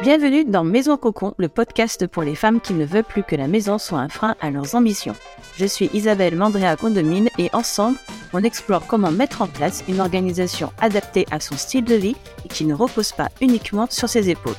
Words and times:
Bienvenue 0.00 0.44
dans 0.44 0.62
Maison 0.62 0.96
Cocon, 0.96 1.34
le 1.38 1.48
podcast 1.48 2.06
pour 2.06 2.22
les 2.22 2.36
femmes 2.36 2.60
qui 2.60 2.72
ne 2.72 2.84
veulent 2.84 3.02
plus 3.02 3.24
que 3.24 3.34
la 3.34 3.48
maison 3.48 3.78
soit 3.78 3.98
un 3.98 4.08
frein 4.08 4.36
à 4.40 4.52
leurs 4.52 4.76
ambitions. 4.76 5.16
Je 5.56 5.66
suis 5.66 5.90
Isabelle 5.92 6.36
Mandrea 6.36 6.76
Condomine 6.76 7.28
et 7.36 7.50
ensemble, 7.52 7.98
on 8.32 8.44
explore 8.44 8.86
comment 8.86 9.10
mettre 9.10 9.42
en 9.42 9.48
place 9.48 9.82
une 9.88 9.98
organisation 9.98 10.70
adaptée 10.80 11.26
à 11.32 11.40
son 11.40 11.56
style 11.56 11.84
de 11.84 11.96
vie 11.96 12.14
et 12.44 12.48
qui 12.48 12.64
ne 12.64 12.74
repose 12.74 13.10
pas 13.10 13.28
uniquement 13.40 13.88
sur 13.90 14.08
ses 14.08 14.30
épaules. 14.30 14.54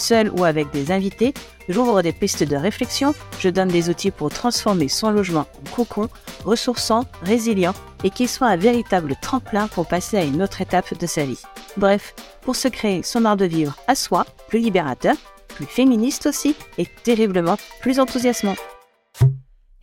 Seul 0.00 0.30
ou 0.30 0.44
avec 0.44 0.70
des 0.70 0.92
invités, 0.92 1.34
j'ouvre 1.68 2.00
des 2.00 2.14
pistes 2.14 2.42
de 2.42 2.56
réflexion, 2.56 3.14
je 3.38 3.50
donne 3.50 3.68
des 3.68 3.90
outils 3.90 4.10
pour 4.10 4.30
transformer 4.30 4.88
son 4.88 5.10
logement 5.10 5.46
en 5.60 5.76
cocon, 5.76 6.08
ressourçant, 6.46 7.04
résilient 7.22 7.74
et 8.02 8.08
qui 8.08 8.26
soit 8.26 8.46
un 8.46 8.56
véritable 8.56 9.14
tremplin 9.20 9.68
pour 9.68 9.86
passer 9.86 10.16
à 10.16 10.24
une 10.24 10.42
autre 10.42 10.62
étape 10.62 10.98
de 10.98 11.06
sa 11.06 11.26
vie. 11.26 11.42
Bref, 11.76 12.14
pour 12.40 12.56
se 12.56 12.68
créer 12.68 13.02
son 13.02 13.26
art 13.26 13.36
de 13.36 13.44
vivre 13.44 13.76
à 13.88 13.94
soi, 13.94 14.24
plus 14.48 14.60
libérateur, 14.60 15.16
plus 15.48 15.66
féministe 15.66 16.24
aussi 16.24 16.56
et 16.78 16.86
terriblement 17.04 17.58
plus 17.82 18.00
enthousiasmant. 18.00 18.56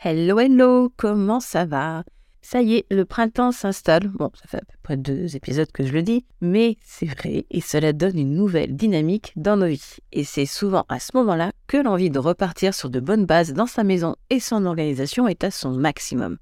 Hello, 0.03 0.39
hello, 0.39 0.91
comment 0.97 1.39
ça 1.39 1.66
va? 1.66 2.03
Ça 2.49 2.61
y 2.61 2.75
est, 2.75 2.85
le 2.89 3.03
printemps 3.03 3.51
s'installe. 3.51 4.07
Bon, 4.07 4.31
ça 4.33 4.47
fait 4.47 4.57
à 4.59 4.61
peu 4.61 4.77
près 4.81 4.95
deux 4.95 5.35
épisodes 5.35 5.69
que 5.69 5.85
je 5.85 5.91
le 5.91 6.01
dis, 6.01 6.25
mais 6.39 6.77
c'est 6.81 7.05
vrai 7.05 7.45
et 7.49 7.59
cela 7.59 7.91
donne 7.91 8.17
une 8.17 8.35
nouvelle 8.35 8.73
dynamique 8.73 9.33
dans 9.35 9.57
nos 9.57 9.67
vies. 9.67 9.97
Et 10.13 10.23
c'est 10.23 10.45
souvent 10.45 10.85
à 10.88 11.02
ce 11.02 11.11
moment-là 11.15 11.52
que 11.67 11.75
l'envie 11.75 12.09
de 12.09 12.19
repartir 12.19 12.73
sur 12.73 12.89
de 12.89 13.02
bonnes 13.02 13.25
bases 13.25 13.52
dans 13.52 13.67
sa 13.67 13.83
maison 13.83 14.15
et 14.29 14.39
son 14.39 14.65
organisation 14.65 15.27
est 15.27 15.43
à 15.43 15.52
son 15.52 15.71
maximum. 15.71 16.38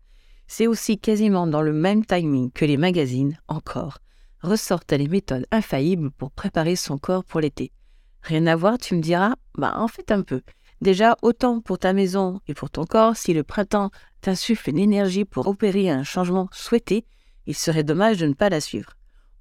C'est 0.46 0.68
aussi 0.68 0.99
quasiment 0.99 1.48
dans 1.48 1.63
le 1.63 1.73
même 1.73 2.05
timing 2.05 2.52
que 2.52 2.66
les 2.66 2.77
magazines, 2.77 3.40
encore, 3.48 3.98
ressortent 4.44 4.94
les 4.94 5.08
méthodes 5.08 5.48
infaillibles 5.49 6.12
pour 6.12 6.30
préparer 6.30 6.76
son 6.76 6.99
corps 6.99 7.24
pour 7.24 7.40
l'été. 7.40 7.72
Rien 8.22 8.46
à 8.46 8.55
voir, 8.55 8.77
tu 8.77 8.94
me 8.94 9.02
diras? 9.02 9.34
Bah, 9.58 9.74
en 9.77 9.88
fait, 9.88 10.12
un 10.12 10.22
peu. 10.22 10.44
Déjà, 10.81 11.15
autant 11.21 11.62
pour 11.62 11.79
ta 11.79 11.93
maison 11.93 12.41
et 12.48 12.54
pour 12.54 12.70
ton 12.70 12.85
corps, 12.85 13.15
si 13.15 13.34
le 13.34 13.43
printemps 13.43 13.91
t'insuffle 14.21 14.70
une 14.70 14.79
énergie 14.79 15.26
pour 15.26 15.48
opérer 15.48 15.90
un 15.90 16.04
changement 16.04 16.49
souhaité, 16.51 17.05
il 17.48 17.55
serait 17.55 17.84
dommage 17.84 18.18
de 18.18 18.27
ne 18.27 18.34
pas 18.34 18.49
la 18.49 18.59
suivre. 18.59 18.93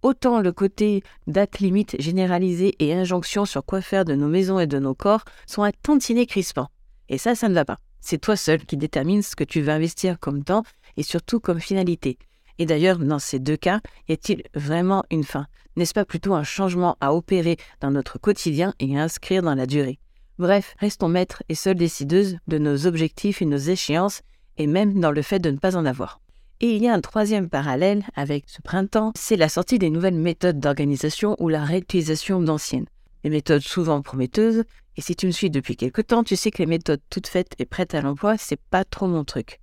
Autant 0.02 0.40
le 0.40 0.52
côté 0.52 1.02
date 1.27 1.60
limite 1.60 2.00
généralisée 2.00 2.74
et 2.78 2.92
injonction 2.92 3.46
sur 3.46 3.64
quoi 3.64 3.80
faire 3.80 4.05
de 4.05 4.14
nos 4.14 4.28
maisons 4.28 4.60
et 4.60 4.66
de 4.66 4.78
nos 4.78 4.94
corps 4.94 5.24
sont 5.46 5.62
un 5.62 5.72
tantinet 5.72 6.27
crispant. 6.27 6.68
Et 7.08 7.18
ça, 7.18 7.34
ça 7.34 7.48
ne 7.48 7.55
va 7.55 7.64
pas. 7.64 7.78
C'est 8.00 8.20
toi 8.20 8.36
seul 8.36 8.66
qui 8.66 8.77
détermine 8.77 9.22
ce 9.22 9.34
que 9.34 9.44
tu 9.44 9.62
veux 9.62 9.72
investir 9.72 10.20
comme 10.20 10.44
temps 10.44 10.62
et 10.98 11.02
surtout 11.02 11.40
comme 11.40 11.58
finalité. 11.58 12.18
Et 12.58 12.66
d'ailleurs, 12.66 12.98
dans 12.98 13.18
ces 13.18 13.38
deux 13.38 13.56
cas, 13.56 13.80
y 14.08 14.12
a-t-il 14.12 14.42
vraiment 14.55 15.05
une 15.10 15.24
fin? 15.24 15.46
N'est-ce 15.77 15.94
pas 15.94 16.05
plutôt 16.05 16.34
un 16.34 16.44
changement 16.44 16.96
à 17.00 17.14
opérer 17.14 17.56
dans 17.80 17.90
notre 17.90 18.18
quotidien 18.18 18.74
et 18.78 18.98
à 18.98 19.02
inscrire 19.02 19.42
dans 19.42 19.55
la 19.55 19.66
durée? 19.66 19.98
Bref, 20.36 20.74
restons 20.80 21.08
maîtres 21.08 21.44
et 21.48 21.54
seuls 21.54 21.77
décideuses 21.77 22.38
de 22.48 22.58
nos 22.58 22.86
objectifs 22.86 23.40
et 23.40 23.46
nos 23.46 23.56
échéances, 23.56 24.22
et 24.56 24.66
même 24.66 24.98
dans 24.98 25.12
le 25.12 25.22
fait 25.22 25.38
de 25.38 25.50
ne 25.50 25.58
pas 25.58 25.77
en 25.77 25.86
avoir. 25.86 26.20
Et 26.60 26.74
il 26.74 26.82
y 26.82 26.88
a 26.88 26.94
un 26.94 27.00
troisième 27.00 27.48
parallèle 27.48 28.02
avec 28.16 28.44
ce 28.48 28.60
printemps, 28.60 29.12
c'est 29.16 29.36
la 29.36 29.48
sortie 29.48 29.78
des 29.78 29.90
nouvelles 29.90 30.18
méthodes 30.18 30.58
d'organisation 30.58 31.36
ou 31.38 31.48
la 31.48 31.64
réutilisation 31.64 32.40
d'anciennes. 32.40 32.86
Les 33.22 33.30
méthodes 33.30 33.62
souvent 33.62 34.02
prometteuses, 34.02 34.64
et 34.96 35.00
si 35.00 35.14
tu 35.14 35.27
me 35.27 35.30
suis 35.30 35.50
depuis 35.50 35.77
quelque 35.77 36.02
temps, 36.02 36.24
tu 36.24 36.34
sais 36.34 36.50
que 36.50 36.58
les 36.58 36.66
méthodes 36.66 37.00
toutes 37.10 37.28
faites 37.28 37.55
et 37.60 37.64
prêtes 37.64 37.94
à 37.94 38.00
l'emploi, 38.00 38.36
c'est 38.36 38.60
pas 38.70 38.84
trop 38.84 39.06
mon 39.06 39.24
truc. 39.24 39.60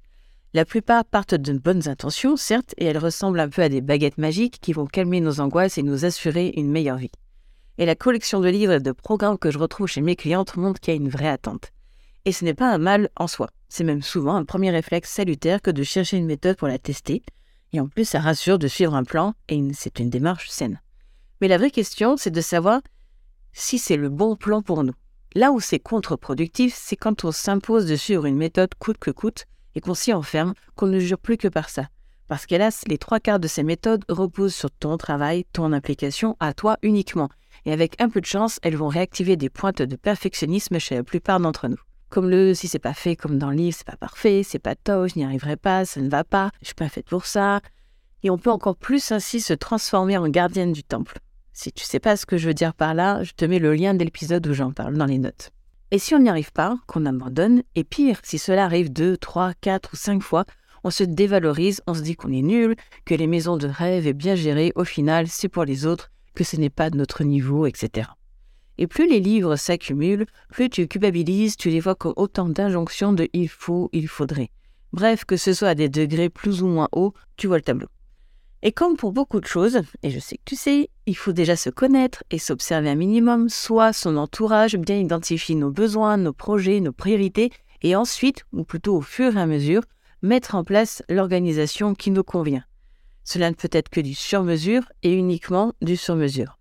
La 0.54 0.64
plupart 0.64 1.04
partent 1.04 1.36
de 1.36 1.58
bonnes 1.58 1.90
intentions, 1.90 2.38
certes, 2.38 2.74
et 2.78 2.86
elles 2.86 2.98
ressemblent 2.98 3.40
un 3.40 3.50
peu 3.50 3.62
à 3.62 3.70
des 3.70 3.82
baguettes 3.82 4.18
magiques 4.18 4.60
qui 4.62 4.74
vont 4.74 4.86
calmer 4.86 5.20
nos 5.20 5.42
angoisses 5.42 5.78
et 5.78 5.84
nous 5.84 6.06
assurer 6.06 6.54
une 6.56 6.72
meilleure 6.72 6.98
vie 6.98 7.12
et 7.82 7.86
la 7.88 7.96
collection 7.96 8.42
de 8.42 8.48
livres 8.48 8.74
et 8.74 8.80
de 8.80 8.92
programmes 8.92 9.40
que 9.40 9.50
je 9.50 9.58
retrouve 9.58 9.88
chez 9.88 10.02
mes 10.02 10.16
clientes 10.16 10.56
montre 10.56 10.80
qu'il 10.80 10.94
y 10.94 10.98
a 10.98 11.02
une 11.02 11.10
vraie 11.10 11.28
attente. 11.28 11.72
Et 12.26 12.32
ce 12.32 12.46
n'est 12.46 12.54
pas 12.54 12.72
un 12.72 12.78
mal 12.78 13.10
en 13.16 13.26
soi, 13.26 13.50
c'est 13.70 13.84
même 13.84 14.04
souvent 14.04 14.36
un 14.36 14.46
premier 14.46 14.70
réflexe 14.70 15.10
salutaire 15.10 15.64
que 15.64 15.72
de 15.72 15.82
chercher 15.82 16.18
une 16.18 16.28
méthode 16.28 16.58
pour 16.58 16.68
la 16.68 16.78
tester, 16.78 17.24
et 17.74 17.80
en 17.80 17.88
plus 17.88 18.06
ça 18.06 18.20
rassure 18.20 18.60
de 18.60 18.68
suivre 18.68 18.94
un 18.94 19.04
plan, 19.04 19.34
et 19.50 19.60
c'est 19.74 19.98
une 19.98 20.12
démarche 20.12 20.48
saine. 20.48 20.80
Mais 21.42 21.48
la 21.48 21.58
vraie 21.58 21.72
question, 21.72 22.18
c'est 22.18 22.30
de 22.30 22.40
savoir 22.40 22.82
si 23.52 23.80
c'est 23.80 23.98
le 23.98 24.10
bon 24.10 24.36
plan 24.36 24.62
pour 24.62 24.84
nous. 24.84 24.94
Là 25.34 25.52
où 25.52 25.60
c'est 25.60 25.80
contre-productif, 25.80 26.76
c'est 26.78 26.96
quand 26.96 27.26
on 27.26 27.32
s'impose 27.32 27.88
de 27.88 27.96
suivre 27.96 28.28
une 28.28 28.38
méthode 28.38 28.76
coûte 28.76 29.00
que 29.00 29.10
coûte, 29.10 29.48
et 29.74 29.82
qu'on 29.82 29.96
s'y 29.96 30.14
enferme, 30.14 30.54
qu'on 30.76 30.86
ne 30.86 31.00
jure 31.00 31.18
plus 31.18 31.38
que 31.38 31.48
par 31.48 31.70
ça. 31.70 31.88
Parce 32.28 32.46
qu'hélas, 32.46 32.84
les 32.86 33.00
trois 33.00 33.20
quarts 33.20 33.40
de 33.40 33.48
ces 33.48 33.64
méthodes 33.64 34.06
reposent 34.08 34.54
sur 34.54 34.70
ton 34.70 34.98
travail, 34.98 35.46
ton 35.52 35.74
implication 35.74 36.38
à 36.40 36.54
toi 36.54 36.78
uniquement, 36.84 37.32
et 37.66 37.74
avec 37.74 38.00
un 38.02 38.10
peu 38.10 38.22
de 38.22 38.26
chance, 38.26 38.60
elles 38.64 38.76
vont 38.76 38.88
réactiver 38.88 39.36
des 39.38 39.50
pointes 39.50 39.82
de 39.82 39.96
perfectionnisme 39.96 40.80
chez 40.80 40.96
la 40.96 41.04
plupart 41.04 41.40
d'entre 41.40 41.68
nous. 41.68 41.80
Comme 42.10 42.30
le 42.30 42.54
si 42.54 42.68
c'est 42.68 42.80
pas 42.80 42.94
fait 42.94 43.16
comme 43.16 43.38
dans 43.38 43.50
le 43.50 43.56
livre, 43.56 43.78
c'est 43.78 43.88
pas 43.88 43.96
parfait, 43.96 44.42
c'est 44.44 44.60
pas 44.60 44.76
top, 44.76 45.08
je 45.08 45.20
n'y 45.20 45.26
arriverai 45.26 45.56
pas, 45.56 45.86
ça 45.86 46.02
ne 46.02 46.10
va 46.10 46.24
pas, 46.24 46.52
je 46.62 46.68
suis 46.68 46.76
pas 46.76 46.90
faite 46.90 47.08
pour 47.08 47.26
ça. 47.26 47.62
Et 48.24 48.30
on 48.30 48.38
peut 48.38 48.52
encore 48.52 48.76
plus 48.76 49.12
ainsi 49.12 49.40
se 49.40 49.54
transformer 49.54 50.18
en 50.18 50.28
gardienne 50.28 50.74
du 50.74 50.84
temple. 50.84 51.20
Si 51.54 51.72
tu 51.72 51.84
sais 51.84 52.00
pas 52.00 52.18
ce 52.18 52.26
que 52.26 52.38
je 52.38 52.48
veux 52.48 52.54
dire 52.54 52.74
par 52.74 52.94
là, 52.94 53.24
je 53.24 53.32
te 53.32 53.46
mets 53.46 53.60
le 53.60 53.74
lien 53.74 53.94
de 53.94 54.04
l'épisode 54.04 54.46
où 54.48 54.54
j'en 54.54 54.72
parle 54.72 54.98
dans 54.98 55.06
les 55.06 55.18
notes. 55.18 55.52
Et 55.92 56.00
si 56.00 56.16
on 56.16 56.20
n'y 56.20 56.30
arrive 56.30 56.54
pas, 56.54 56.78
qu'on 56.88 57.06
abandonne, 57.06 57.64
et 57.76 57.84
pire, 57.84 58.20
si 58.24 58.38
cela 58.38 58.66
arrive 58.66 58.92
deux, 58.92 59.18
trois, 59.18 59.54
quatre 59.60 59.94
ou 59.94 59.96
cinq 59.98 60.22
fois, 60.22 60.46
on 60.84 60.90
se 60.90 61.04
dévalorise, 61.04 61.82
on 61.88 61.94
se 61.94 62.02
dit 62.02 62.16
qu'on 62.16 62.32
est 62.32 62.42
nul, 62.42 62.76
que 63.06 63.14
les 63.14 63.28
maisons 63.28 63.58
de 63.58 63.68
rêve 63.68 64.08
est 64.08 64.14
bien 64.14 64.36
gérées, 64.36 64.72
au 64.76 64.86
final, 64.86 65.28
c'est 65.28 65.50
pour 65.50 65.66
les 65.66 65.86
autres, 65.86 66.10
que 66.34 66.44
ce 66.44 66.58
n'est 66.58 66.70
pas 66.70 66.90
de 66.90 66.98
notre 66.98 67.24
niveau, 67.24 67.66
etc. 67.66 68.10
Et 68.78 68.88
plus 68.88 69.08
les 69.08 69.20
livres 69.20 69.56
s'accumulent, 69.56 70.26
plus 70.50 70.70
tu 70.70 70.88
culpabilises, 70.88 71.56
tu 71.56 71.70
les 71.70 71.80
vois 71.80 71.96
comme 71.96 72.14
autant 72.16 72.50
d'injonctions 72.50 73.14
de 73.14 73.30
il 73.34 73.50
faut, 73.50 73.90
il 73.94 74.08
faudrait. 74.08 74.50
Bref, 74.94 75.24
que 75.26 75.38
ce 75.38 75.54
soit 75.54 75.70
à 75.70 75.76
des 75.76 75.90
degrés 75.90 76.30
plus 76.30 76.64
ou 76.64 76.68
moins 76.68 76.90
hauts, 76.92 77.14
tu 77.38 77.48
vois 77.48 77.58
le 77.58 77.64
tableau. 77.64 77.88
Et 78.64 78.72
comme 78.72 78.96
pour 78.96 79.12
beaucoup 79.12 79.40
de 79.40 79.48
choses, 79.48 79.82
et 80.04 80.12
je 80.12 80.20
sais 80.20 80.38
que 80.38 80.44
tu 80.46 80.56
sais, 80.56 80.90
il 81.08 81.18
faut 81.18 81.32
déjà 81.32 81.56
se 81.56 81.70
connaître 81.70 82.24
et 82.30 82.38
s'observer 82.38 82.90
un 82.90 82.96
minimum, 82.96 83.50
soit 83.50 83.92
son 83.92 84.18
entourage, 84.18 84.76
bien 84.76 84.98
identifier 84.98 85.56
nos 85.56 85.72
besoins, 85.72 86.18
nos 86.18 86.34
projets, 86.34 86.80
nos 86.80 86.92
priorités, 86.92 87.52
et 87.82 87.96
ensuite, 87.96 88.46
ou 88.54 88.64
plutôt 88.64 88.98
au 88.98 89.02
fur 89.02 89.36
et 89.36 89.42
à 89.42 89.48
mesure, 89.48 89.82
mettre 90.22 90.54
en 90.54 90.64
place 90.64 91.02
l'organisation 91.10 91.96
qui 91.96 92.12
nous 92.12 92.24
convient. 92.24 92.64
Cela 93.24 93.50
ne 93.50 93.56
peut 93.56 93.70
être 93.72 93.90
que 93.90 94.02
du 94.02 94.14
sur-mesure 94.14 94.84
et 95.04 95.14
uniquement 95.14 95.74
du 95.82 95.98
sur-mesure. 95.98 96.58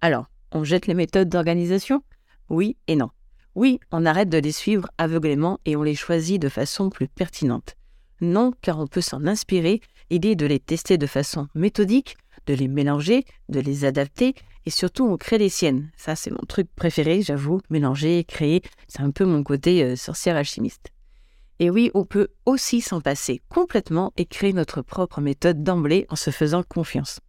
Alors, 0.00 0.26
on 0.52 0.64
jette 0.64 0.86
les 0.86 0.94
méthodes 0.94 1.28
d'organisation? 1.28 2.02
Oui 2.48 2.76
et 2.86 2.96
non. 2.96 3.10
Oui, 3.54 3.80
on 3.90 4.04
arrête 4.04 4.28
de 4.28 4.38
les 4.38 4.52
suivre 4.52 4.88
aveuglément 4.98 5.58
et 5.64 5.76
on 5.76 5.82
les 5.82 5.94
choisit 5.94 6.40
de 6.40 6.48
façon 6.48 6.90
plus 6.90 7.08
pertinente. 7.08 7.76
Non, 8.20 8.52
car 8.60 8.78
on 8.78 8.86
peut 8.86 9.00
s'en 9.00 9.26
inspirer, 9.26 9.80
l'idée 10.10 10.36
de 10.36 10.46
les 10.46 10.60
tester 10.60 10.98
de 10.98 11.06
façon 11.06 11.48
méthodique, 11.54 12.16
de 12.46 12.54
les 12.54 12.68
mélanger, 12.68 13.24
de 13.48 13.60
les 13.60 13.84
adapter, 13.84 14.34
et 14.66 14.70
surtout 14.70 15.04
on 15.04 15.16
crée 15.16 15.38
les 15.38 15.48
siennes. 15.48 15.90
Ça, 15.96 16.16
c'est 16.16 16.30
mon 16.30 16.44
truc 16.46 16.68
préféré, 16.74 17.22
j'avoue. 17.22 17.60
Mélanger, 17.70 18.24
créer, 18.24 18.62
c'est 18.88 19.00
un 19.00 19.10
peu 19.10 19.24
mon 19.24 19.42
côté 19.42 19.82
euh, 19.82 19.96
sorcière 19.96 20.36
alchimiste. 20.36 20.90
Et 21.58 21.70
oui, 21.70 21.90
on 21.94 22.04
peut 22.04 22.28
aussi 22.44 22.80
s'en 22.80 23.00
passer 23.00 23.40
complètement 23.48 24.12
et 24.16 24.26
créer 24.26 24.52
notre 24.52 24.82
propre 24.82 25.20
méthode 25.20 25.62
d'emblée 25.62 26.06
en 26.10 26.16
se 26.16 26.30
faisant 26.30 26.62
confiance. 26.62 27.20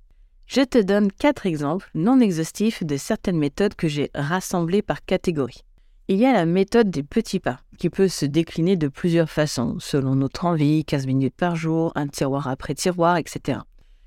Je 0.48 0.62
te 0.62 0.78
donne 0.78 1.12
quatre 1.12 1.46
exemples 1.46 1.90
non 1.94 2.20
exhaustifs 2.20 2.84
de 2.84 2.98
certaines 2.98 3.38
méthodes 3.38 3.76
que 3.76 3.88
j'ai 3.88 4.10
rassemblées 4.16 4.82
par 4.82 5.04
catégorie. 5.04 5.64
Il 6.10 6.18
y 6.18 6.26
a 6.26 6.32
la 6.32 6.46
méthode 6.46 6.90
des 6.90 7.04
petits 7.04 7.42
pas, 7.42 7.60
qui 7.78 7.90
peut 7.90 8.08
se 8.08 8.26
décliner 8.26 8.78
de 8.78 8.88
plusieurs 8.88 9.30
façons, 9.30 9.76
selon 9.80 10.16
notre 10.16 10.46
envie, 10.46 10.86
15 10.86 11.06
minutes 11.06 11.36
par 11.36 11.58
jour, 11.58 11.92
un 11.96 12.08
tiroir 12.08 12.48
après 12.48 12.76
tiroir, 12.76 13.18
etc. 13.18 13.60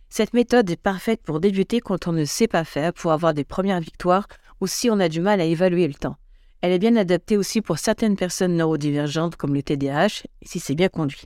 Cette 0.09 0.33
méthode 0.33 0.71
est 0.71 0.81
parfaite 0.81 1.21
pour 1.23 1.41
débuter 1.41 1.81
quand 1.81 2.09
on 2.09 2.13
ne 2.13 2.25
sait 2.25 2.49
pas 2.49 2.65
faire, 2.65 2.95
pour 2.95 3.13
avoir 3.13 3.35
des 3.35 3.45
premières 3.45 3.81
victoires 3.81 4.29
ou 4.63 4.67
si 4.67 4.91
on 4.91 4.99
a 4.99 5.09
du 5.11 5.21
mal 5.21 5.41
à 5.41 5.45
évaluer 5.45 5.87
le 5.87 5.95
temps. 5.95 6.17
Elle 6.63 6.73
est 6.73 6.79
bien 6.79 6.97
adaptée 6.97 7.37
aussi 7.37 7.63
pour 7.63 7.79
certaines 7.79 8.17
personnes 8.17 8.57
neurodivergentes 8.57 9.37
comme 9.37 9.55
le 9.55 9.63
TDAH, 9.63 10.25
si 10.43 10.61
c'est 10.61 10.75
bien 10.75 10.89
conduit. 10.89 11.25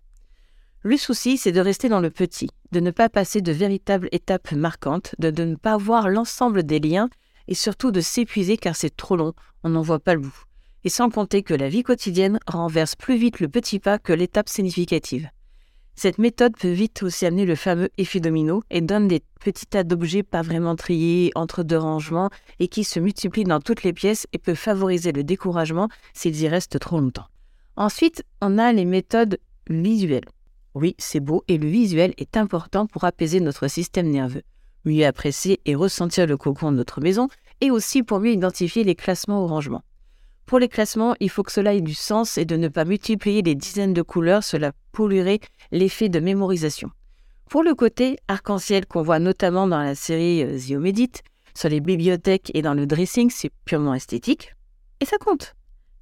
Le 0.83 0.97
souci, 0.97 1.39
c'est 1.39 1.51
de 1.51 1.61
rester 1.61 1.89
dans 1.89 2.01
le 2.01 2.11
petit, 2.11 2.51
de 2.71 2.79
ne 2.79 2.91
pas 2.91 3.09
passer 3.09 3.41
de 3.41 3.53
véritables 3.53 4.09
étapes 4.13 4.53
marquantes, 4.53 5.15
de, 5.19 5.31
ne 5.45 5.57
pas 5.57 5.77
voir 5.77 6.09
l'ensemble 6.09 6.63
des 6.63 6.79
liens 6.79 7.09
et 7.49 7.55
surtout 7.55 7.91
de 7.91 8.01
s'épuiser 8.01 8.59
car 8.59 8.77
c'est 8.77 8.95
trop 8.95 9.17
long, 9.17 9.33
on 9.63 9.71
n'en 9.71 9.83
voit 9.83 9.99
pas 9.99 10.15
le 10.15 10.21
bout. 10.21 10.43
Et 10.85 10.91
sans 10.91 11.09
compter 11.09 11.43
que 11.43 11.55
la 11.55 11.71
vie 11.71 11.83
quotidienne 11.83 12.39
renverse 12.47 12.95
plus 12.95 13.17
vite 13.17 13.41
le 13.41 13.49
petit 13.49 13.81
pas 13.81 13.99
que 13.99 14.13
l'étape 14.13 14.49
significative. 14.49 15.31
Cette 15.97 16.19
méthode 16.19 16.57
peut 16.57 16.73
vite 16.73 17.03
aussi 17.03 17.25
amener 17.25 17.47
le 17.47 17.55
fameux 17.55 17.89
effet 17.99 18.21
domino 18.21 18.63
et 18.71 18.81
donne 18.81 19.07
des 19.07 19.23
petits 19.41 19.67
tas 19.67 19.85
d'objets 19.85 20.25
pas 20.25 20.43
vraiment 20.43 20.75
triés 20.75 21.31
entre 21.35 21.63
deux 21.63 21.79
rangements 21.79 22.31
et 22.59 22.69
qui 22.69 22.83
se 22.83 22.99
multiplient 22.99 23.45
dans 23.45 23.61
toutes 23.61 23.85
les 23.85 23.93
pièces 23.93 24.27
et 24.33 24.39
peut 24.39 24.57
favoriser 24.57 25.13
le 25.13 25.23
découragement 25.23 25.89
s'ils 26.13 26.41
y 26.43 26.49
restent 26.49 26.79
trop 26.79 27.01
longtemps. 27.01 27.29
Ensuite, 27.77 28.25
on 28.41 28.59
a 28.59 28.73
les 28.73 28.85
méthodes 28.85 29.39
visuelles. 29.69 30.27
Oui, 30.75 30.97
c'est 30.99 31.21
beau 31.21 31.45
et 31.47 31.59
le 31.59 31.69
visuel 31.69 32.13
est 32.19 32.37
important 32.37 32.87
pour 32.87 33.05
apaiser 33.05 33.39
notre 33.39 33.69
système 33.69 34.11
nerveux. 34.11 34.43
Mieux 34.85 35.07
apprécier 35.07 35.61
et 35.65 35.77
ressentir 35.77 36.27
le 36.27 36.37
cocon 36.37 36.73
de 36.73 36.77
notre 36.77 37.01
maison 37.01 37.29
et 37.61 37.71
aussi 37.71 38.03
pour 38.03 38.19
mieux 38.19 38.33
identifier 38.33 38.83
les 38.83 38.97
classements 38.97 39.45
au 39.45 39.47
rangement. 39.47 39.83
Pour 40.47 40.59
les 40.59 40.69
classements, 40.69 41.15
il 41.21 41.31
faut 41.31 41.43
que 41.43 41.53
cela 41.53 41.73
ait 41.73 41.81
du 41.81 41.95
sens 41.95 42.37
et 42.37 42.45
de 42.45 42.57
ne 42.57 42.69
pas 42.69 42.85
multiplier 42.85 43.43
les 43.43 43.55
dizaines 43.55 43.95
de 43.95 44.03
couleurs, 44.03 44.45
polluerait 44.95 45.41
l'effet 45.73 46.09
de 46.09 46.21
mémorisation. 46.21 46.91
Pour 47.51 47.63
le 47.63 47.75
côté 47.75 48.17
arc-en-ciel 48.29 48.87
qu'on 48.87 49.03
voit 49.03 49.19
notamment 49.19 49.67
dans 49.67 49.81
la 49.81 49.95
série 49.95 50.43
euh, 50.43 50.57
The 50.57 51.23
sur 51.57 51.69
les 51.69 51.81
bibliothèques 51.81 52.51
et 52.55 52.63
dans 52.63 52.75
le 52.75 52.87
dressing, 52.87 53.31
c'est 53.31 53.51
purement 53.65 53.95
esthétique, 53.95 54.55
et 55.01 55.05
ça 55.05 55.19
compte. 55.19 55.55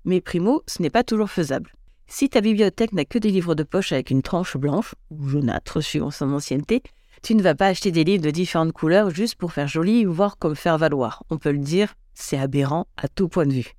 Mais 0.05 0.21
primo, 0.21 0.63
ce 0.67 0.81
n'est 0.81 0.91
pas 0.91 1.05
toujours 1.05 1.31
faisable. 1.31 1.73
Si 2.07 2.29
ta 2.29 2.41
bibliothèque 2.41 2.93
n'a 2.93 3.05
que 3.05 3.19
des 3.19 3.31
livres 3.31 3.55
de 3.55 3.63
poche 3.63 3.93
avec 3.93 4.11
une 4.11 4.23
tranche 4.23 4.57
blanche, 4.57 4.95
ou 5.11 5.29
jaunâtre 5.29 5.83
suivant 5.83 6.11
son 6.11 6.33
ancienneté, 6.33 6.83
tu 7.23 7.35
ne 7.35 7.43
vas 7.43 7.55
pas 7.55 7.69
acheter 7.69 7.91
des 7.91 8.05
livres 8.05 8.25
de 8.25 8.31
différentes 8.31 8.73
couleurs 8.73 9.11
juste 9.11 9.37
pour 9.37 9.53
faire 9.53 9.69
joli 9.69 10.07
ou 10.07 10.13
voir 10.13 10.39
comme 10.39 10.57
faire 10.57 10.79
valoir. 10.79 11.23
On 11.31 11.39
peut 11.39 11.53
le 11.53 11.59
dire, 11.59 11.95
c'est 12.15 12.39
aberrant 12.39 12.87
à 12.97 13.09
tout 13.09 13.29
point 13.29 13.47
de 13.47 13.53
vue. 13.53 13.73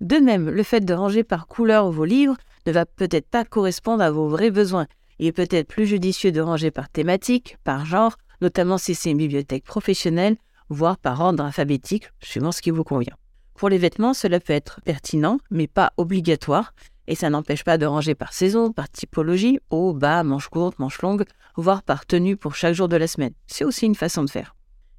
De 0.00 0.16
même, 0.16 0.50
le 0.50 0.62
fait 0.62 0.84
de 0.84 0.92
ranger 0.92 1.24
par 1.24 1.46
couleur 1.46 1.90
vos 1.90 2.04
livres 2.04 2.36
ne 2.66 2.72
va 2.72 2.86
peut-être 2.86 3.28
pas 3.28 3.44
correspondre 3.44 4.02
à 4.02 4.10
vos 4.10 4.28
vrais 4.28 4.50
besoins. 4.50 4.86
Il 5.18 5.26
est 5.26 5.32
peut-être 5.32 5.68
plus 5.68 5.86
judicieux 5.86 6.32
de 6.32 6.40
ranger 6.40 6.70
par 6.70 6.88
thématique, 6.88 7.56
par 7.64 7.84
genre, 7.84 8.16
notamment 8.40 8.78
si 8.78 8.94
c'est 8.94 9.10
une 9.10 9.18
bibliothèque 9.18 9.64
professionnelle, 9.64 10.36
voire 10.68 10.98
par 10.98 11.20
ordre 11.20 11.44
alphabétique, 11.44 12.10
suivant 12.20 12.52
ce 12.52 12.62
qui 12.62 12.70
vous 12.70 12.84
convient. 12.84 13.14
Pour 13.54 13.68
les 13.68 13.78
vêtements, 13.78 14.14
cela 14.14 14.40
peut 14.40 14.52
être 14.52 14.80
pertinent, 14.84 15.38
mais 15.50 15.68
pas 15.68 15.92
obligatoire, 15.96 16.74
et 17.06 17.14
ça 17.14 17.30
n'empêche 17.30 17.64
pas 17.64 17.78
de 17.78 17.86
ranger 17.86 18.14
par 18.14 18.32
saison, 18.32 18.72
par 18.72 18.90
typologie, 18.90 19.60
haut, 19.70 19.92
bas, 19.92 20.24
manches 20.24 20.48
courtes, 20.48 20.78
manches 20.78 21.02
longues, 21.02 21.24
voire 21.56 21.82
par 21.82 22.06
tenue 22.06 22.36
pour 22.36 22.54
chaque 22.54 22.74
jour 22.74 22.88
de 22.88 22.96
la 22.96 23.06
semaine. 23.06 23.32
C'est 23.46 23.64
aussi 23.64 23.86
une 23.86 23.94
façon 23.94 24.24
de 24.24 24.30
faire. 24.30 24.56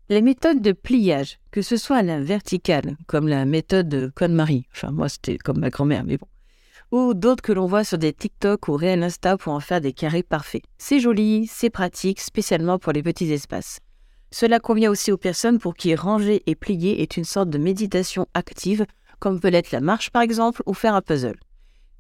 Les 0.07 0.21
méthodes 0.21 0.61
de 0.61 0.71
pliage, 0.71 1.39
que 1.49 1.63
ce 1.63 1.77
soit 1.77 2.03
la 2.03 2.21
verticale, 2.21 2.95
comme 3.07 3.27
la 3.27 3.43
méthode 3.45 3.89
de 3.89 4.11
Conne-Marie, 4.15 4.67
enfin 4.71 4.91
moi 4.91 5.09
c'était 5.09 5.39
comme 5.39 5.59
ma 5.59 5.71
grand-mère, 5.71 6.03
mais 6.03 6.17
bon, 6.17 6.27
ou 6.91 7.13
d'autres 7.13 7.41
que 7.41 7.51
l'on 7.51 7.65
voit 7.65 7.83
sur 7.83 7.97
des 7.97 8.13
TikTok 8.13 8.67
ou 8.67 8.77
Real 8.77 9.03
Insta 9.03 9.37
pour 9.37 9.53
en 9.53 9.59
faire 9.59 9.81
des 9.81 9.93
carrés 9.93 10.23
parfaits. 10.23 10.63
C'est 10.77 10.99
joli, 10.99 11.47
c'est 11.47 11.69
pratique, 11.69 12.19
spécialement 12.19 12.79
pour 12.79 12.93
les 12.93 13.03
petits 13.03 13.31
espaces. 13.31 13.79
Cela 14.31 14.59
convient 14.59 14.91
aussi 14.91 15.11
aux 15.11 15.17
personnes 15.17 15.59
pour 15.59 15.75
qui 15.75 15.95
ranger 15.95 16.43
et 16.45 16.55
plier 16.55 17.01
est 17.01 17.17
une 17.17 17.23
sorte 17.23 17.49
de 17.49 17.57
méditation 17.57 18.27
active, 18.33 18.85
comme 19.19 19.39
peut 19.39 19.49
l'être 19.49 19.71
la 19.71 19.81
marche 19.81 20.09
par 20.09 20.21
exemple, 20.21 20.61
ou 20.65 20.73
faire 20.73 20.95
un 20.95 21.01
puzzle. 21.01 21.39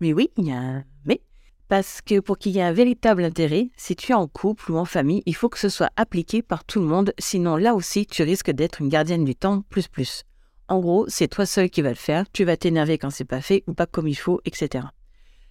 Mais 0.01 0.13
oui, 0.13 0.29
il 0.37 0.47
y 0.47 0.51
a 0.51 0.57
un 0.57 0.83
mais. 1.05 1.21
Parce 1.67 2.01
que 2.01 2.19
pour 2.19 2.37
qu'il 2.37 2.51
y 2.51 2.59
ait 2.59 2.63
un 2.63 2.73
véritable 2.73 3.23
intérêt, 3.23 3.69
si 3.75 3.95
tu 3.95 4.11
es 4.11 4.15
en 4.15 4.27
couple 4.27 4.71
ou 4.71 4.77
en 4.77 4.85
famille, 4.85 5.23
il 5.25 5.35
faut 5.35 5.49
que 5.49 5.57
ce 5.57 5.69
soit 5.69 5.89
appliqué 5.95 6.41
par 6.41 6.63
tout 6.63 6.79
le 6.79 6.85
monde, 6.85 7.13
sinon 7.17 7.55
là 7.55 7.73
aussi 7.73 8.05
tu 8.05 8.21
risques 8.21 8.51
d'être 8.51 8.81
une 8.81 8.89
gardienne 8.89 9.23
du 9.23 9.35
temps 9.35 9.61
plus 9.69 9.87
plus. 9.87 10.25
En 10.67 10.79
gros, 10.79 11.05
c'est 11.07 11.27
toi 11.27 11.45
seul 11.45 11.69
qui 11.69 11.81
vas 11.81 11.89
le 11.89 11.95
faire, 11.95 12.25
tu 12.31 12.43
vas 12.43 12.57
t'énerver 12.57 12.97
quand 12.97 13.11
c'est 13.11 13.23
pas 13.23 13.41
fait 13.41 13.63
ou 13.67 13.73
pas 13.73 13.85
comme 13.85 14.07
il 14.07 14.15
faut, 14.15 14.41
etc. 14.45 14.85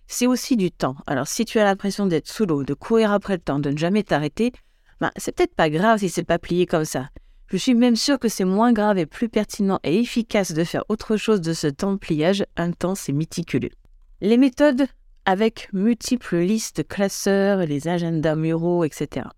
C'est 0.06 0.26
aussi 0.26 0.56
du 0.56 0.70
temps. 0.70 0.96
Alors 1.06 1.28
si 1.28 1.44
tu 1.44 1.58
as 1.58 1.64
l'impression 1.64 2.06
d'être 2.06 2.28
sous 2.28 2.46
l'eau, 2.46 2.64
de 2.64 2.74
courir 2.74 3.12
après 3.12 3.34
le 3.34 3.40
temps, 3.40 3.58
de 3.58 3.70
ne 3.70 3.76
jamais 3.76 4.02
t'arrêter, 4.02 4.52
ben, 5.00 5.10
c'est 5.16 5.32
peut-être 5.34 5.54
pas 5.54 5.70
grave 5.70 6.00
si 6.00 6.08
c'est 6.08 6.24
pas 6.24 6.38
plié 6.38 6.66
comme 6.66 6.84
ça. 6.84 7.08
Je 7.48 7.56
suis 7.56 7.74
même 7.74 7.96
sûr 7.96 8.18
que 8.18 8.28
c'est 8.28 8.44
moins 8.44 8.72
grave 8.72 8.98
et 8.98 9.06
plus 9.06 9.28
pertinent 9.28 9.78
et 9.84 10.00
efficace 10.00 10.52
de 10.52 10.64
faire 10.64 10.84
autre 10.88 11.16
chose 11.16 11.40
de 11.40 11.52
ce 11.52 11.68
temps 11.68 11.92
de 11.92 11.98
pliage 11.98 12.44
intense 12.56 13.08
et 13.08 13.12
méticuleux. 13.12 13.70
Les 14.20 14.36
méthodes 14.36 14.86
avec 15.26 15.68
multiples 15.72 16.38
listes 16.38 16.86
classeurs, 16.86 17.58
les 17.58 17.86
agendas 17.88 18.34
muraux, 18.34 18.84
etc. 18.84 19.28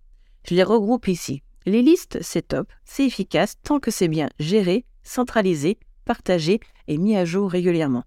Je 0.43 0.55
les 0.55 0.63
regroupe 0.63 1.07
ici. 1.07 1.43
Les 1.65 1.81
listes, 1.81 2.19
c'est 2.21 2.47
top, 2.47 2.71
c'est 2.85 3.05
efficace 3.05 3.55
tant 3.61 3.79
que 3.79 3.91
c'est 3.91 4.07
bien 4.07 4.29
géré, 4.39 4.85
centralisé, 5.07 5.77
partagé 6.05 6.59
et 6.87 6.97
mis 6.97 7.15
à 7.15 7.25
jour 7.25 7.49
régulièrement. 7.49 8.03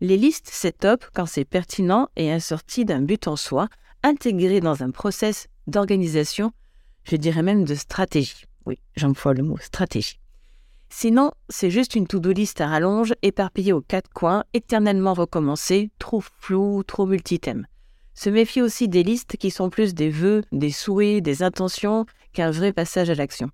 Les 0.00 0.16
listes, 0.16 0.50
c'est 0.50 0.78
top 0.78 1.04
quand 1.14 1.26
c'est 1.26 1.44
pertinent 1.44 2.08
et 2.16 2.32
assorti 2.32 2.84
d'un 2.84 3.00
but 3.00 3.28
en 3.28 3.36
soi, 3.36 3.68
intégré 4.02 4.60
dans 4.60 4.82
un 4.82 4.90
process 4.90 5.46
d'organisation, 5.68 6.52
je 7.04 7.16
dirais 7.16 7.42
même 7.42 7.64
de 7.64 7.74
stratégie. 7.74 8.44
Oui, 8.66 8.78
j'emploie 8.96 9.34
le 9.34 9.42
mot 9.42 9.58
stratégie. 9.58 10.18
Sinon, 10.88 11.30
c'est 11.48 11.70
juste 11.70 11.94
une 11.94 12.06
to-do 12.06 12.32
list 12.32 12.60
à 12.60 12.66
rallonge, 12.66 13.14
éparpillée 13.22 13.72
aux 13.72 13.80
quatre 13.80 14.10
coins, 14.10 14.44
éternellement 14.52 15.14
recommencée, 15.14 15.90
trop 15.98 16.20
floue, 16.20 16.82
trop 16.82 17.06
multithème. 17.06 17.66
Se 18.14 18.28
méfie 18.28 18.60
aussi 18.60 18.88
des 18.88 19.02
listes 19.02 19.36
qui 19.38 19.50
sont 19.50 19.70
plus 19.70 19.94
des 19.94 20.10
vœux, 20.10 20.42
des 20.52 20.70
souhaits, 20.70 21.22
des 21.22 21.42
intentions 21.42 22.04
qu'un 22.34 22.50
vrai 22.50 22.72
passage 22.72 23.08
à 23.08 23.14
l'action. 23.14 23.50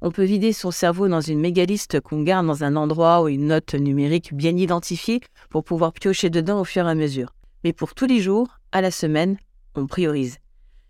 On 0.00 0.12
peut 0.12 0.24
vider 0.24 0.52
son 0.52 0.70
cerveau 0.70 1.08
dans 1.08 1.20
une 1.20 1.40
mégaliste 1.40 2.00
qu'on 2.00 2.22
garde 2.22 2.46
dans 2.46 2.62
un 2.62 2.76
endroit 2.76 3.22
ou 3.22 3.28
une 3.28 3.48
note 3.48 3.74
numérique 3.74 4.32
bien 4.32 4.56
identifiée 4.56 5.20
pour 5.50 5.64
pouvoir 5.64 5.92
piocher 5.92 6.30
dedans 6.30 6.60
au 6.60 6.64
fur 6.64 6.86
et 6.86 6.90
à 6.90 6.94
mesure. 6.94 7.34
Mais 7.64 7.72
pour 7.72 7.94
tous 7.94 8.06
les 8.06 8.20
jours, 8.20 8.60
à 8.70 8.80
la 8.80 8.92
semaine, 8.92 9.38
on 9.74 9.86
priorise. 9.86 10.38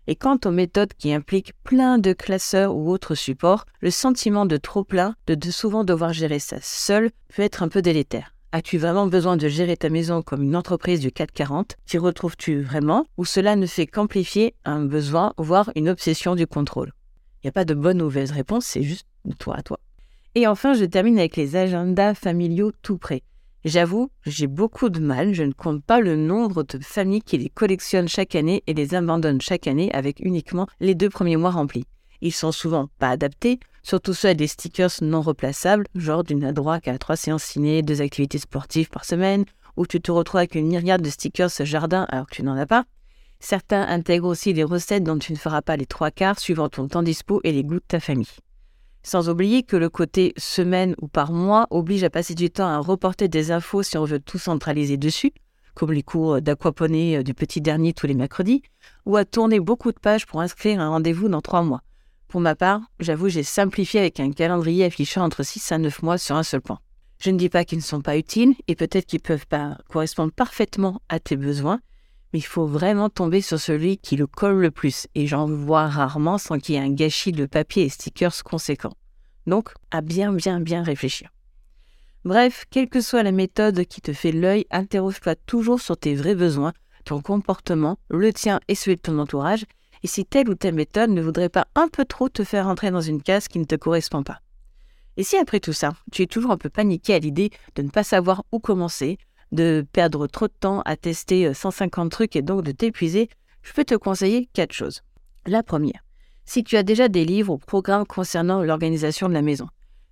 Et 0.05 0.15
quant 0.15 0.37
aux 0.45 0.51
méthodes 0.51 0.93
qui 0.93 1.11
impliquent 1.11 1.53
plein 1.63 1.97
de 1.97 2.13
classeurs 2.13 2.75
ou 2.75 2.91
autres 2.91 3.15
supports, 3.15 3.65
le 3.81 3.89
sentiment 3.89 4.45
de 4.45 4.57
trop 4.57 4.83
plein, 4.83 5.15
de, 5.25 5.51
souvent 5.51 5.83
devoir 5.83 6.13
gérer 6.13 6.39
ça 6.39 6.57
seul, 6.61 7.09
peut 7.35 7.41
être 7.41 7.63
un 7.63 7.67
peu 7.67 7.81
délétère. 7.81 8.35
As-tu 8.51 8.77
vraiment 8.77 9.07
besoin 9.07 9.37
de 9.37 9.47
gérer 9.47 9.77
ta 9.77 9.89
maison 9.89 10.21
comme 10.21 10.43
une 10.43 10.55
entreprise 10.55 10.99
du 10.99 11.11
440 11.11 11.77
T'y 11.85 11.97
retrouves-tu 11.97 12.61
vraiment? 12.61 13.05
Ou 13.17 13.25
cela 13.25 13.55
ne 13.55 13.67
fait 13.67 13.85
qu'amplifier 13.85 14.55
un 14.65 14.85
besoin, 14.85 15.33
voire 15.37 15.71
une 15.75 15.89
obsession 15.89 16.35
du 16.35 16.47
contrôle? 16.47 16.91
Il 17.41 17.47
n'y 17.47 17.49
a 17.49 17.53
pas 17.53 17.65
de 17.65 17.73
bonne 17.73 18.01
ou 18.01 18.05
mauvaise 18.05 18.31
réponse, 18.31 18.65
c'est 18.65 18.83
juste 18.83 19.07
toi 19.37 19.55
à 19.57 19.61
toi. 19.61 19.79
Et 20.35 20.45
enfin, 20.47 20.73
je 20.73 20.85
termine 20.85 21.17
avec 21.17 21.35
les 21.35 21.55
agendas 21.55 22.13
familiaux 22.13 22.71
tout 22.81 22.97
prêts. 22.97 23.23
J'avoue, 23.65 24.09
j'ai 24.25 24.47
beaucoup 24.47 24.89
de 24.89 24.99
mal, 24.99 25.33
je 25.33 25.43
ne 25.43 25.51
compte 25.51 25.83
pas 25.83 25.99
le 25.99 26.15
nombre 26.15 26.63
de 26.63 26.79
familles 26.81 27.21
qui 27.21 27.37
les 27.37 27.49
collectionnent 27.49 28.07
chaque 28.07 28.35
année 28.35 28.63
et 28.67 28.73
les 28.73 28.95
abandonnent 28.95 29.41
chaque 29.41 29.67
année 29.67 29.91
avec 29.91 30.19
uniquement 30.21 30.67
les 30.79 30.95
deux 30.95 31.09
premiers 31.09 31.35
mois 31.35 31.51
remplis. 31.51 31.85
Ils 32.21 32.33
sont 32.33 32.51
souvent 32.51 32.89
pas 32.99 33.09
adaptés, 33.09 33.59
surtout 33.83 34.13
ceux 34.13 34.29
à 34.29 34.33
des 34.33 34.47
stickers 34.47 34.91
non 35.01 35.21
replaçables, 35.21 35.85
genre 35.95 36.23
d'une 36.23 36.43
adroite 36.43 36.87
à 36.87 36.97
trois 36.97 37.15
séances 37.15 37.43
ciné, 37.43 37.81
deux 37.81 38.01
activités 38.01 38.39
sportives 38.39 38.89
par 38.89 39.03
semaine, 39.03 39.45
où 39.77 39.85
tu 39.85 40.01
te 40.01 40.11
retrouves 40.11 40.39
avec 40.39 40.55
une 40.55 40.67
myriade 40.67 41.01
de 41.01 41.09
stickers 41.09 41.49
jardin 41.63 42.05
alors 42.09 42.27
que 42.27 42.35
tu 42.35 42.43
n'en 42.43 42.57
as 42.57 42.65
pas. 42.65 42.85
Certains 43.41 43.81
intègrent 43.87 44.27
aussi 44.27 44.53
des 44.53 44.63
recettes 44.63 45.03
dont 45.03 45.17
tu 45.17 45.31
ne 45.31 45.37
feras 45.37 45.61
pas 45.61 45.77
les 45.77 45.85
trois 45.85 46.11
quarts 46.11 46.39
suivant 46.39 46.69
ton 46.69 46.87
temps 46.87 47.01
dispo 47.01 47.41
et 47.43 47.51
les 47.51 47.63
goûts 47.63 47.75
de 47.75 47.85
ta 47.87 47.99
famille. 47.99 48.27
Sans 49.01 49.29
oublier 49.29 49.63
que 49.63 49.77
le 49.77 49.89
côté 49.89 50.33
semaine 50.37 50.93
ou 51.01 51.07
par 51.07 51.31
mois 51.31 51.65
oblige 51.71 52.03
à 52.03 52.09
passer 52.09 52.35
du 52.35 52.51
temps 52.51 52.67
à 52.67 52.77
reporter 52.77 53.29
des 53.29 53.51
infos 53.51 53.81
si 53.81 53.97
on 53.97 54.03
veut 54.03 54.19
tout 54.19 54.37
centraliser 54.37 54.97
dessus, 54.97 55.31
comme 55.73 55.93
les 55.93 56.03
cours 56.03 56.41
d'aquaponie 56.41 57.15
euh, 57.15 57.23
du 57.23 57.33
petit 57.33 57.61
dernier 57.61 57.93
tous 57.93 58.05
les 58.05 58.13
mercredis, 58.13 58.61
ou 59.05 59.15
à 59.15 59.23
tourner 59.23 59.61
beaucoup 59.61 59.93
de 59.93 59.99
pages 59.99 60.25
pour 60.25 60.41
inscrire 60.41 60.81
un 60.81 60.89
rendez-vous 60.89 61.29
dans 61.29 61.41
trois 61.41 61.63
mois. 61.63 61.81
Pour 62.27 62.41
ma 62.41 62.55
part, 62.55 62.81
j'avoue, 62.99 63.29
j'ai 63.29 63.43
simplifié 63.43 64.01
avec 64.01 64.19
un 64.19 64.31
calendrier 64.31 64.83
affichant 64.83 65.23
entre 65.23 65.43
6 65.43 65.71
à 65.71 65.77
9 65.77 66.03
mois 66.03 66.17
sur 66.17 66.35
un 66.35 66.43
seul 66.43 66.61
point. 66.61 66.79
Je 67.19 67.31
ne 67.31 67.37
dis 67.37 67.49
pas 67.49 67.63
qu'ils 67.63 67.79
ne 67.79 67.83
sont 67.83 68.01
pas 68.01 68.17
utiles 68.17 68.53
et 68.67 68.75
peut-être 68.75 69.05
qu'ils 69.05 69.21
peuvent 69.21 69.47
pas 69.47 69.77
correspondre 69.89 70.33
parfaitement 70.33 71.01
à 71.09 71.19
tes 71.19 71.37
besoins, 71.37 71.79
mais 72.33 72.39
il 72.39 72.45
faut 72.45 72.65
vraiment 72.65 73.09
tomber 73.09 73.41
sur 73.41 73.59
celui 73.59 73.97
qui 73.97 74.15
le 74.15 74.27
colle 74.27 74.59
le 74.59 74.71
plus, 74.71 75.07
et 75.15 75.27
j'en 75.27 75.47
vois 75.47 75.87
rarement 75.87 76.37
sans 76.37 76.59
qu'il 76.59 76.75
y 76.75 76.77
ait 76.77 76.81
un 76.81 76.91
gâchis 76.91 77.31
de 77.31 77.45
papier 77.45 77.83
et 77.83 77.89
stickers 77.89 78.43
conséquent. 78.43 78.93
Donc, 79.47 79.73
à 79.91 80.01
bien, 80.01 80.31
bien, 80.33 80.59
bien 80.59 80.83
réfléchir. 80.83 81.29
Bref, 82.25 82.65
quelle 82.69 82.89
que 82.89 83.01
soit 83.01 83.23
la 83.23 83.31
méthode 83.31 83.85
qui 83.85 84.01
te 84.01 84.13
fait 84.13 84.31
l'œil, 84.31 84.65
interroge-toi 84.71 85.35
toujours 85.35 85.79
sur 85.79 85.97
tes 85.97 86.15
vrais 86.15 86.35
besoins, 86.35 86.73
ton 87.05 87.21
comportement, 87.21 87.97
le 88.09 88.33
tien 88.33 88.59
et 88.67 88.75
celui 88.75 88.97
de 88.97 89.01
ton 89.01 89.17
entourage, 89.19 89.65
et 90.03 90.07
si 90.07 90.25
telle 90.25 90.49
ou 90.49 90.55
telle 90.55 90.75
méthode 90.75 91.09
ne 91.09 91.21
voudrait 91.21 91.49
pas 91.49 91.67
un 91.75 91.87
peu 91.87 92.05
trop 92.05 92.29
te 92.29 92.43
faire 92.43 92.67
entrer 92.67 92.91
dans 92.91 93.01
une 93.01 93.21
case 93.21 93.47
qui 93.47 93.59
ne 93.59 93.65
te 93.65 93.75
correspond 93.75 94.23
pas. 94.23 94.39
Et 95.17 95.23
si 95.23 95.37
après 95.37 95.59
tout 95.59 95.73
ça, 95.73 95.93
tu 96.11 96.21
es 96.21 96.27
toujours 96.27 96.51
un 96.51 96.57
peu 96.57 96.69
paniqué 96.69 97.13
à 97.13 97.19
l'idée 97.19 97.51
de 97.75 97.81
ne 97.81 97.89
pas 97.89 98.03
savoir 98.03 98.43
où 98.51 98.59
commencer, 98.59 99.17
de 99.51 99.85
perdre 99.91 100.27
trop 100.27 100.47
de 100.47 100.53
temps 100.59 100.81
à 100.81 100.95
tester 100.95 101.53
150 101.53 102.05
euh, 102.05 102.09
trucs 102.09 102.35
et 102.35 102.41
donc 102.41 102.63
de 102.63 102.71
t'épuiser, 102.71 103.29
je 103.61 103.73
peux 103.73 103.85
te 103.85 103.95
conseiller 103.95 104.49
quatre 104.53 104.73
choses. 104.73 105.01
La 105.45 105.63
première, 105.63 106.03
si 106.45 106.63
tu 106.63 106.77
as 106.77 106.83
déjà 106.83 107.07
des 107.07 107.25
livres 107.25 107.53
ou 107.53 107.57
programmes 107.57 108.05
concernant 108.05 108.63
l'organisation 108.63 109.29
de 109.29 109.33
la 109.33 109.41
maison, 109.41 109.67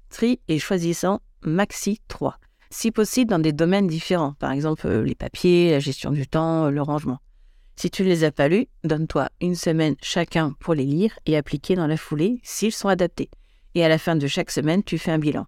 tri 0.09 0.39
et 0.47 0.59
choisissant 0.59 1.21
maxi 1.41 1.99
3, 2.07 2.37
si 2.69 2.91
possible 2.91 3.29
dans 3.29 3.39
des 3.39 3.53
domaines 3.53 3.87
différents, 3.87 4.33
par 4.33 4.51
exemple 4.51 4.87
euh, 4.87 5.03
les 5.03 5.15
papiers, 5.15 5.71
la 5.71 5.79
gestion 5.79 6.11
du 6.11 6.27
temps, 6.27 6.69
le 6.69 6.81
rangement. 6.81 7.19
Si 7.75 7.91
tu 7.91 8.01
ne 8.01 8.07
les 8.07 8.23
as 8.23 8.31
pas 8.31 8.47
lus, 8.47 8.67
donne-toi 8.83 9.29
une 9.39 9.53
semaine 9.53 9.95
chacun 10.01 10.53
pour 10.59 10.73
les 10.73 10.83
lire 10.83 11.17
et 11.27 11.37
appliquer 11.37 11.75
dans 11.75 11.85
la 11.85 11.95
foulée 11.95 12.39
s'ils 12.43 12.71
sont 12.71 12.87
adaptés. 12.87 13.29
Et 13.75 13.85
à 13.85 13.87
la 13.87 13.99
fin 13.99 14.15
de 14.15 14.25
chaque 14.25 14.49
semaine, 14.49 14.83
tu 14.83 14.97
fais 14.97 15.11
un 15.11 15.19
bilan. 15.19 15.45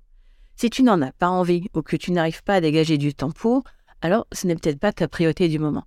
Si 0.56 0.70
tu 0.70 0.84
n'en 0.84 1.02
as 1.02 1.12
pas 1.12 1.30
envie 1.30 1.68
ou 1.74 1.82
que 1.82 1.96
tu 1.96 2.12
n'arrives 2.12 2.44
pas 2.44 2.56
à 2.56 2.62
dégager 2.62 3.00
du 3.00 3.16
temps 3.16 3.32
pour, 3.32 3.64
alors 4.02 4.28
ce 4.32 4.48
n'est 4.48 4.56
peut-être 4.56 4.80
pas 4.80 4.94
ta 4.94 5.08
priorité 5.08 5.48
du 5.48 5.60
moment. 5.60 5.86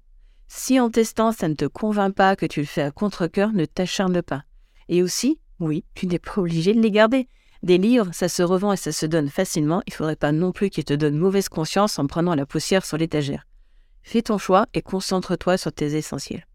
Si 0.48 0.78
en 0.78 0.90
testant 0.90 1.32
ça 1.32 1.48
ne 1.48 1.54
te 1.54 1.64
convainc 1.64 2.14
pas 2.14 2.36
que 2.36 2.46
tu 2.46 2.60
le 2.60 2.66
fais 2.66 2.82
à 2.82 2.90
contre-coeur, 2.90 3.52
ne 3.52 3.64
t'acharne 3.64 4.22
pas. 4.22 4.44
Et 4.88 5.02
aussi, 5.02 5.38
oui, 5.60 5.84
tu 5.94 6.06
n'es 6.06 6.18
pas 6.18 6.40
obligé 6.40 6.74
de 6.74 6.80
les 6.80 6.90
garder. 6.90 7.28
Des 7.62 7.78
livres, 7.78 8.10
ça 8.12 8.28
se 8.28 8.42
revend 8.42 8.72
et 8.72 8.76
ça 8.76 8.90
se 8.90 9.06
donne 9.06 9.28
facilement. 9.28 9.82
Il 9.86 9.92
faudrait 9.92 10.16
pas 10.16 10.32
non 10.32 10.50
plus 10.50 10.68
qu'ils 10.68 10.84
te 10.84 10.94
donnent 10.94 11.16
mauvaise 11.16 11.48
conscience 11.48 11.98
en 11.98 12.06
prenant 12.06 12.34
la 12.34 12.44
poussière 12.44 12.84
sur 12.84 12.98
l'étagère. 12.98 13.46
Fais 14.02 14.22
ton 14.22 14.36
choix 14.36 14.66
et 14.74 14.82
concentre-toi 14.82 15.56
sur 15.56 15.72
tes 15.72 15.94
essentiels. 15.94 16.46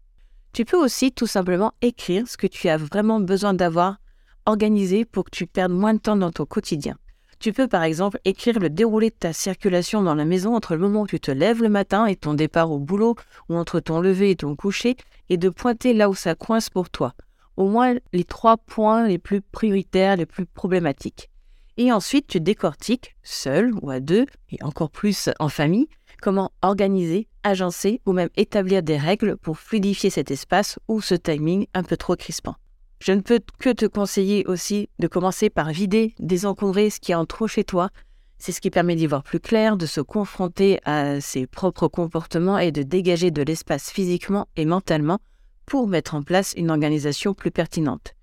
Tu 0.52 0.64
peux 0.64 0.76
aussi 0.76 1.12
tout 1.12 1.26
simplement 1.26 1.72
écrire 1.80 2.28
ce 2.28 2.36
que 2.36 2.46
tu 2.46 2.68
as 2.68 2.76
vraiment 2.76 3.20
besoin 3.20 3.54
d'avoir 3.54 3.98
organisé 4.44 5.04
pour 5.04 5.24
que 5.24 5.30
tu 5.30 5.46
perdes 5.46 5.72
moins 5.72 5.94
de 5.94 5.98
temps 5.98 6.16
dans 6.16 6.30
ton 6.30 6.44
quotidien. 6.44 6.98
Tu 7.40 7.52
peux 7.52 7.68
par 7.68 7.84
exemple 7.84 8.18
écrire 8.24 8.58
le 8.58 8.70
déroulé 8.70 9.10
de 9.10 9.14
ta 9.14 9.32
circulation 9.32 10.02
dans 10.02 10.14
la 10.14 10.24
maison 10.24 10.54
entre 10.54 10.74
le 10.74 10.80
moment 10.80 11.02
où 11.02 11.06
tu 11.06 11.20
te 11.20 11.30
lèves 11.30 11.62
le 11.62 11.68
matin 11.68 12.06
et 12.06 12.16
ton 12.16 12.34
départ 12.34 12.70
au 12.70 12.78
boulot, 12.78 13.14
ou 13.48 13.54
entre 13.54 13.80
ton 13.80 14.00
lever 14.00 14.30
et 14.30 14.36
ton 14.36 14.56
coucher, 14.56 14.96
et 15.28 15.36
de 15.36 15.48
pointer 15.48 15.94
là 15.94 16.08
où 16.08 16.14
ça 16.14 16.34
coince 16.34 16.70
pour 16.70 16.90
toi 16.90 17.14
au 17.58 17.68
moins 17.68 17.96
les 18.12 18.22
trois 18.22 18.56
points 18.56 19.08
les 19.08 19.18
plus 19.18 19.42
prioritaires, 19.42 20.16
les 20.16 20.26
plus 20.26 20.46
problématiques. 20.46 21.28
Et 21.76 21.92
ensuite, 21.92 22.28
tu 22.28 22.40
décortiques, 22.40 23.16
seul 23.24 23.72
ou 23.82 23.90
à 23.90 23.98
deux, 23.98 24.26
et 24.50 24.62
encore 24.62 24.90
plus 24.90 25.28
en 25.40 25.48
famille, 25.48 25.88
comment 26.22 26.52
organiser, 26.62 27.26
agencer 27.42 28.00
ou 28.06 28.12
même 28.12 28.30
établir 28.36 28.84
des 28.84 28.96
règles 28.96 29.36
pour 29.36 29.58
fluidifier 29.58 30.08
cet 30.08 30.30
espace 30.30 30.78
ou 30.86 31.00
ce 31.00 31.16
timing 31.16 31.66
un 31.74 31.82
peu 31.82 31.96
trop 31.96 32.14
crispant. 32.14 32.54
Je 33.00 33.12
ne 33.12 33.20
peux 33.20 33.40
que 33.58 33.70
te 33.70 33.86
conseiller 33.86 34.44
aussi 34.46 34.88
de 34.98 35.06
commencer 35.06 35.50
par 35.50 35.70
vider, 35.70 36.14
désencombrer 36.18 36.90
ce 36.90 37.00
qui 37.00 37.12
est 37.12 37.16
en 37.16 37.26
trop 37.26 37.46
chez 37.46 37.64
toi. 37.64 37.90
C'est 38.38 38.52
ce 38.52 38.60
qui 38.60 38.70
permet 38.70 38.96
d'y 38.96 39.06
voir 39.06 39.22
plus 39.22 39.40
clair, 39.40 39.76
de 39.76 39.86
se 39.86 40.00
confronter 40.00 40.80
à 40.84 41.20
ses 41.20 41.46
propres 41.46 41.88
comportements 41.88 42.58
et 42.58 42.72
de 42.72 42.82
dégager 42.82 43.30
de 43.30 43.42
l'espace 43.42 43.90
physiquement 43.90 44.46
et 44.56 44.64
mentalement 44.64 45.18
pour 45.66 45.86
mettre 45.86 46.14
en 46.14 46.22
place 46.22 46.54
une 46.56 46.70
organisation 46.70 47.34
plus 47.34 47.50
pertinente. 47.50 48.14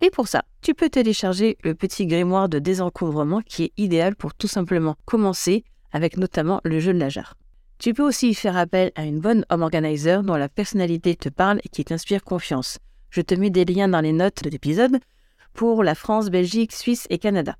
Et 0.00 0.10
pour 0.10 0.28
ça, 0.28 0.44
tu 0.60 0.74
peux 0.74 0.90
télécharger 0.90 1.56
le 1.62 1.74
petit 1.74 2.06
grimoire 2.06 2.48
de 2.48 2.58
désencombrement 2.58 3.40
qui 3.40 3.64
est 3.64 3.72
idéal 3.76 4.16
pour 4.16 4.34
tout 4.34 4.48
simplement 4.48 4.96
commencer 5.04 5.64
avec 5.92 6.16
notamment 6.16 6.60
le 6.64 6.78
jeu 6.78 6.92
de 6.92 6.98
la. 6.98 7.08
Tu 7.78 7.94
peux 7.94 8.02
aussi 8.02 8.34
faire 8.34 8.56
appel 8.56 8.92
à 8.96 9.04
une 9.04 9.20
bonne 9.20 9.44
home 9.50 9.62
organizer 9.62 10.22
dont 10.22 10.36
la 10.36 10.48
personnalité 10.48 11.16
te 11.16 11.28
parle 11.28 11.60
et 11.64 11.68
qui 11.68 11.84
t'inspire 11.84 12.22
confiance. 12.22 12.78
Je 13.14 13.20
te 13.20 13.36
mets 13.36 13.50
des 13.50 13.64
liens 13.64 13.86
dans 13.86 14.00
les 14.00 14.10
notes 14.12 14.42
de 14.42 14.50
l'épisode 14.50 14.98
pour 15.52 15.84
la 15.84 15.94
France, 15.94 16.30
Belgique, 16.30 16.72
Suisse 16.72 17.06
et 17.10 17.18
Canada. 17.18 17.54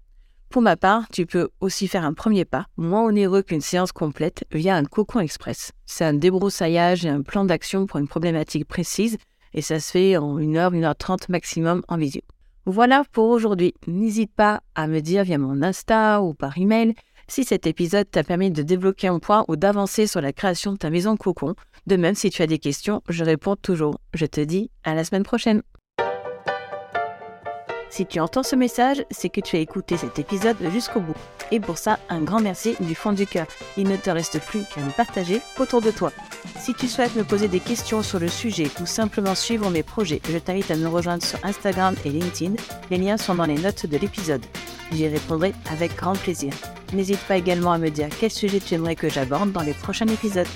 Pour 0.50 0.62
ma 0.62 0.76
part, 0.76 1.04
tu 1.12 1.26
peux 1.26 1.50
aussi 1.60 1.86
faire 1.86 2.04
un 2.04 2.12
premier 2.12 2.44
pas, 2.44 2.66
moins 2.76 3.04
onéreux 3.04 3.42
qu'une 3.42 3.60
séance 3.60 3.92
complète, 3.92 4.42
via 4.50 4.74
un 4.74 4.82
cocon 4.82 5.20
express. 5.20 5.70
C'est 5.86 6.04
un 6.04 6.12
débroussaillage 6.12 7.04
et 7.04 7.08
un 7.08 7.22
plan 7.22 7.44
d'action 7.44 7.86
pour 7.86 8.00
une 8.00 8.08
problématique 8.08 8.66
précise, 8.66 9.16
et 9.52 9.62
ça 9.62 9.78
se 9.78 9.92
fait 9.92 10.16
en 10.16 10.38
1 10.38 10.56
heure, 10.56 10.74
1 10.74 10.82
heure 10.82 10.96
30 10.96 11.28
maximum 11.28 11.82
en 11.86 11.98
visio. 11.98 12.22
Voilà 12.66 13.04
pour 13.12 13.28
aujourd'hui. 13.28 13.74
N'hésite 13.86 14.34
pas 14.34 14.60
à 14.74 14.88
me 14.88 14.98
dire 14.98 15.22
via 15.22 15.38
mon 15.38 15.62
Insta 15.62 16.20
ou 16.20 16.34
par 16.34 16.58
email 16.58 16.96
si 17.28 17.44
cet 17.44 17.66
épisode 17.66 18.10
t'a 18.10 18.22
permis 18.22 18.50
de 18.50 18.62
débloquer 18.62 19.08
un 19.08 19.18
point 19.18 19.44
ou 19.48 19.56
d'avancer 19.56 20.06
sur 20.06 20.20
la 20.20 20.32
création 20.32 20.72
de 20.72 20.78
ta 20.78 20.90
maison 20.90 21.16
cocon. 21.16 21.54
De 21.86 21.96
même, 21.96 22.14
si 22.14 22.30
tu 22.30 22.42
as 22.42 22.46
des 22.46 22.58
questions, 22.58 23.02
je 23.08 23.24
réponds 23.24 23.56
toujours. 23.56 23.98
Je 24.14 24.26
te 24.26 24.40
dis 24.40 24.70
à 24.84 24.94
la 24.94 25.04
semaine 25.04 25.24
prochaine. 25.24 25.62
Si 27.94 28.06
tu 28.06 28.18
entends 28.18 28.42
ce 28.42 28.56
message, 28.56 29.04
c'est 29.12 29.28
que 29.28 29.40
tu 29.40 29.54
as 29.54 29.60
écouté 29.60 29.96
cet 29.96 30.18
épisode 30.18 30.56
jusqu'au 30.72 30.98
bout. 30.98 31.14
Et 31.52 31.60
pour 31.60 31.78
ça, 31.78 32.00
un 32.08 32.22
grand 32.22 32.40
merci 32.40 32.74
du 32.80 32.96
fond 32.96 33.12
du 33.12 33.24
cœur. 33.24 33.46
Il 33.76 33.86
ne 33.86 33.96
te 33.96 34.10
reste 34.10 34.40
plus 34.40 34.64
qu'à 34.64 34.80
me 34.80 34.90
partager 34.90 35.40
autour 35.60 35.80
de 35.80 35.92
toi. 35.92 36.10
Si 36.58 36.74
tu 36.74 36.88
souhaites 36.88 37.14
me 37.14 37.22
poser 37.22 37.46
des 37.46 37.60
questions 37.60 38.02
sur 38.02 38.18
le 38.18 38.26
sujet 38.26 38.68
ou 38.80 38.86
simplement 38.86 39.36
suivre 39.36 39.70
mes 39.70 39.84
projets, 39.84 40.20
je 40.28 40.38
t'invite 40.38 40.72
à 40.72 40.76
me 40.76 40.88
rejoindre 40.88 41.22
sur 41.22 41.38
Instagram 41.44 41.94
et 42.04 42.10
LinkedIn. 42.10 42.54
Les 42.90 42.98
liens 42.98 43.16
sont 43.16 43.36
dans 43.36 43.46
les 43.46 43.58
notes 43.58 43.86
de 43.86 43.96
l'épisode. 43.96 44.44
J'y 44.90 45.06
répondrai 45.06 45.54
avec 45.70 45.94
grand 45.94 46.14
plaisir. 46.14 46.52
N'hésite 46.94 47.20
pas 47.26 47.36
également 47.36 47.72
à 47.72 47.78
me 47.78 47.90
dire 47.90 48.08
quel 48.20 48.30
sujet 48.30 48.60
tu 48.60 48.74
aimerais 48.74 48.94
que 48.94 49.08
j'aborde 49.08 49.50
dans 49.50 49.62
les 49.62 49.72
prochains 49.72 50.06
épisodes. 50.06 50.46